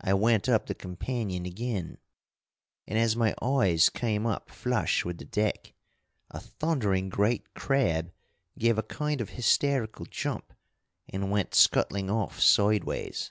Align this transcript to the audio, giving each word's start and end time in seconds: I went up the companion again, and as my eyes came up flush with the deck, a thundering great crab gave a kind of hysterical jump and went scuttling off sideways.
I 0.00 0.12
went 0.14 0.48
up 0.48 0.66
the 0.66 0.74
companion 0.74 1.46
again, 1.46 1.98
and 2.88 2.98
as 2.98 3.14
my 3.14 3.32
eyes 3.40 3.90
came 3.90 4.26
up 4.26 4.50
flush 4.50 5.04
with 5.04 5.18
the 5.18 5.24
deck, 5.24 5.72
a 6.32 6.40
thundering 6.40 7.08
great 7.08 7.54
crab 7.54 8.12
gave 8.58 8.76
a 8.76 8.82
kind 8.82 9.20
of 9.20 9.28
hysterical 9.30 10.04
jump 10.06 10.52
and 11.08 11.30
went 11.30 11.54
scuttling 11.54 12.10
off 12.10 12.40
sideways. 12.40 13.30